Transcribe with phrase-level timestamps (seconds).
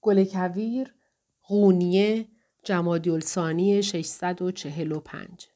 [0.00, 0.94] گل کویر
[1.42, 2.28] قونیه
[2.62, 3.10] جمادی
[3.82, 5.48] 645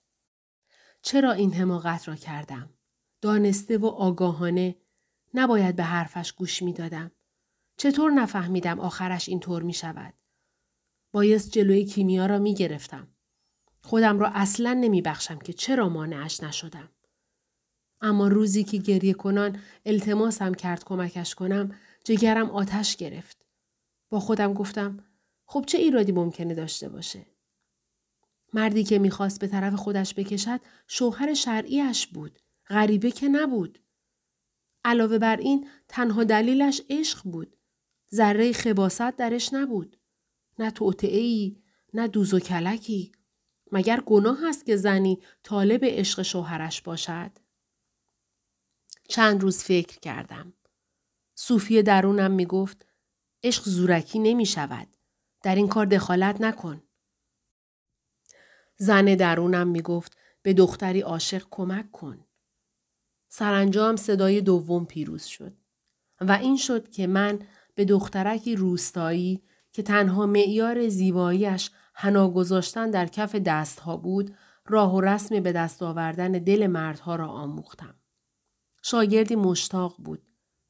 [1.03, 2.71] چرا این حماقت را کردم؟
[3.21, 4.77] دانسته و آگاهانه
[5.35, 7.11] نباید به حرفش گوش می دادم.
[7.77, 10.15] چطور نفهمیدم آخرش اینطور می شود؟
[11.13, 13.09] بایست جلوی کیمیا را می گرفتم.
[13.83, 16.89] خودم را اصلا نمی بخشم که چرا مانعش نشدم.
[18.01, 21.75] اما روزی که گریه کنان التماسم کرد کمکش کنم
[22.05, 23.44] جگرم آتش گرفت.
[24.15, 25.05] با خودم گفتم
[25.47, 27.27] خب چه ایرادی ممکنه داشته باشه؟
[28.53, 32.39] مردی که می‌خواست به طرف خودش بکشد شوهر شرعیش بود.
[32.69, 33.79] غریبه که نبود.
[34.85, 37.57] علاوه بر این تنها دلیلش عشق بود.
[38.15, 39.97] ذره خباست درش نبود.
[40.59, 41.53] نه توطعه
[41.95, 43.13] نه دوز و کلکی.
[43.73, 47.31] مگر گناه هست که زنی طالب عشق شوهرش باشد؟
[49.09, 50.53] چند روز فکر کردم.
[51.35, 52.87] صوفی درونم می گفت
[53.45, 54.89] عشق زورکی نمی شود.
[55.43, 56.83] در این کار دخالت نکن.
[58.77, 62.25] زن درونم می گفت به دختری عاشق کمک کن.
[63.29, 65.57] سرانجام صدای دوم پیروز شد.
[66.21, 67.39] و این شد که من
[67.75, 75.01] به دخترکی روستایی که تنها معیار زیباییش حنا گذاشتن در کف دستها بود راه و
[75.01, 77.95] رسم به دست آوردن دل مردها را آموختم.
[78.83, 80.23] شاگردی مشتاق بود.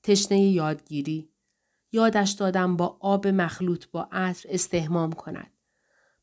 [0.02, 1.33] تشنه یادگیری.
[1.94, 5.50] یادش دادم با آب مخلوط با عطر استهمام کند.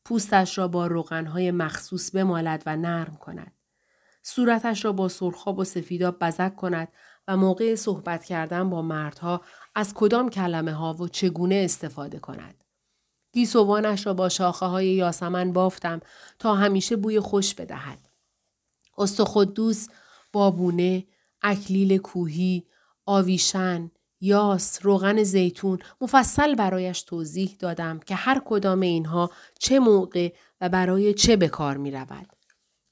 [0.04, 3.52] پوستش را با روغنهای مخصوص بمالد و نرم کند.
[4.22, 6.88] صورتش را با سرخاب و سفیداب بزک کند
[7.28, 9.40] و موقع صحبت کردن با مردها
[9.74, 12.64] از کدام کلمه ها و چگونه استفاده کند.
[13.32, 16.00] گیسوانش را با شاخه های یاسمن بافتم
[16.38, 18.08] تا همیشه بوی خوش بدهد.
[18.98, 19.88] استخدوس،
[20.32, 21.04] بابونه،
[21.42, 22.66] اکلیل کوهی،
[23.06, 23.90] آویشن،
[24.24, 31.14] یاس، روغن زیتون مفصل برایش توضیح دادم که هر کدام اینها چه موقع و برای
[31.14, 32.26] چه به کار می رود.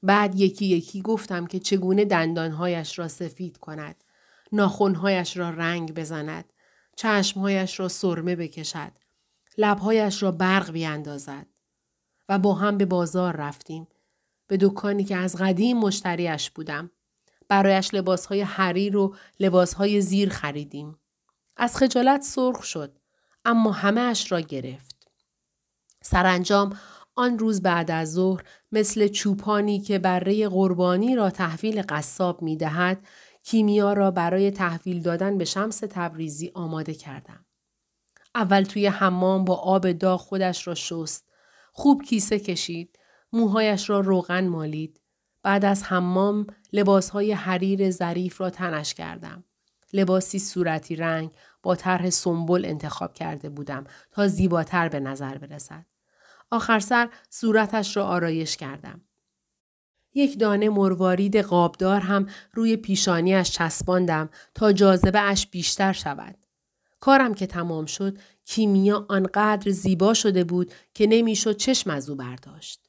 [0.03, 4.05] بعد یکی یکی گفتم که چگونه دندانهایش را سفید کند،
[4.53, 6.53] ناخونهایش را رنگ بزند،
[6.97, 8.93] چشمهایش را سرمه بکشد،
[9.59, 11.47] لبهایش را برق بیاندازد.
[12.29, 13.87] و با هم به بازار رفتیم.
[14.47, 16.91] به دکانی که از قدیم مشتریش بودم.
[17.49, 20.97] برایش لباسهای حریر و لباسهای زیر خریدیم.
[21.63, 22.99] از خجالت سرخ شد.
[23.45, 25.09] اما همه اش را گرفت.
[26.03, 26.79] سرانجام
[27.15, 33.07] آن روز بعد از ظهر مثل چوپانی که بره قربانی را تحویل قصاب می دهد
[33.43, 37.45] کیمیا را برای تحویل دادن به شمس تبریزی آماده کردم.
[38.35, 41.25] اول توی حمام با آب داغ خودش را شست.
[41.73, 42.99] خوب کیسه کشید.
[43.33, 45.01] موهایش را روغن مالید.
[45.43, 49.45] بعد از حمام لباسهای حریر ظریف را تنش کردم.
[49.93, 51.31] لباسی صورتی رنگ
[51.63, 55.87] با طرح سنبل انتخاب کرده بودم تا زیباتر به نظر برسد.
[56.51, 59.01] آخر سر صورتش را آرایش کردم.
[60.15, 66.37] یک دانه مروارید قابدار هم روی پیشانیش چسباندم تا جاذبه اش بیشتر شود.
[67.01, 72.81] کارم که تمام شد کیمیا آنقدر زیبا شده بود که نمی‌شد چشم از او برداشت.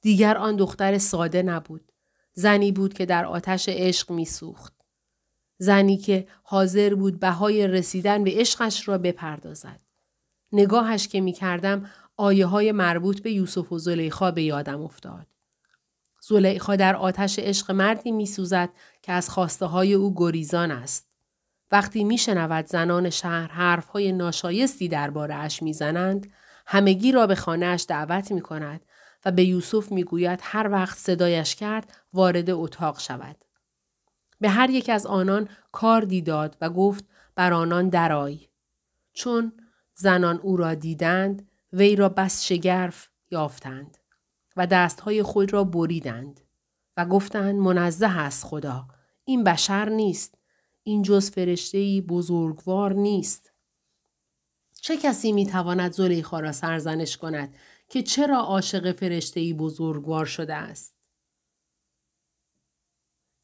[0.00, 1.92] دیگر آن دختر ساده نبود.
[2.34, 4.81] زنی بود که در آتش عشق میسوخت.
[5.58, 9.80] زنی که حاضر بود بهای رسیدن به عشقش را بپردازد.
[10.52, 15.26] نگاهش که می کردم آیه های مربوط به یوسف و زلیخا به یادم افتاد.
[16.20, 18.70] زلیخا در آتش عشق مردی می سوزد
[19.02, 21.06] که از خواسته های او گریزان است.
[21.72, 26.32] وقتی می شنود زنان شهر حرف های ناشایستی درباره اش می زنند،
[26.66, 28.80] همگی را به خانهاش دعوت می کند
[29.24, 33.36] و به یوسف می گوید هر وقت صدایش کرد وارد اتاق شود.
[34.42, 37.04] به هر یک از آنان کار داد و گفت
[37.34, 38.48] بر آنان درای.
[39.12, 39.52] چون
[39.94, 43.98] زنان او را دیدند وی را بس شگرف یافتند
[44.56, 46.40] و دستهای خود را بریدند
[46.96, 48.88] و گفتند منزه است خدا
[49.24, 50.38] این بشر نیست
[50.82, 53.52] این جز فرشتهی بزرگوار نیست
[54.80, 57.54] چه کسی می‌تواند زلیخا را سرزنش کند
[57.88, 60.96] که چرا عاشق فرشتهی بزرگوار شده است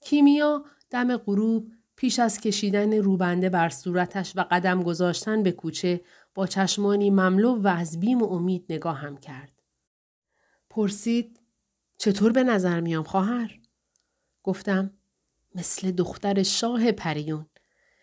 [0.00, 6.00] کیمیا دم غروب پیش از کشیدن روبنده بر صورتش و قدم گذاشتن به کوچه
[6.34, 9.52] با چشمانی مملو و از بیم و امید نگاه هم کرد.
[10.70, 11.40] پرسید
[11.98, 13.58] چطور به نظر میام خواهر؟
[14.42, 14.90] گفتم
[15.54, 17.46] مثل دختر شاه پریون.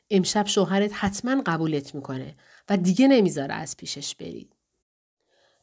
[0.10, 2.36] امشب شوهرت حتما قبولت می‌کنه
[2.70, 4.50] و دیگه نمی‌ذاره از پیشش بری.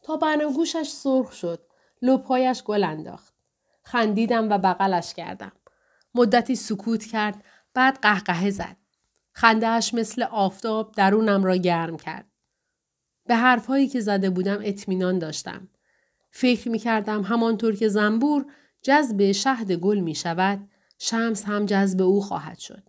[0.02, 0.18] تا
[0.56, 1.66] گوشش سرخ شد.
[2.02, 3.34] لپایش گل انداخت.
[3.82, 5.52] خندیدم و بغلش کردم.
[6.14, 7.44] مدتی سکوت کرد
[7.74, 8.76] بعد قهقهه زد.
[9.32, 12.26] خندهش مثل آفتاب درونم را گرم کرد.
[13.26, 15.68] به حرفهایی که زده بودم اطمینان داشتم.
[16.30, 18.46] فکر می کردم همانطور که زنبور
[18.82, 20.68] جذب شهد گل می شود،
[20.98, 22.88] شمس هم جذب او خواهد شد.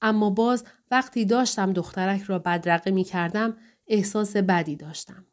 [0.00, 3.56] اما باز وقتی داشتم دخترک را بدرقه می کردم
[3.86, 5.26] احساس بدی داشتم.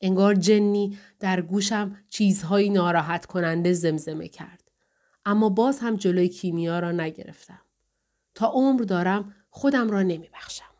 [0.00, 4.65] انگار جنی در گوشم چیزهایی ناراحت کننده زمزمه کرد.
[5.26, 7.60] اما باز هم جلوی کیمیا را نگرفتم.
[8.34, 10.75] تا عمر دارم خودم را نمی بخشم.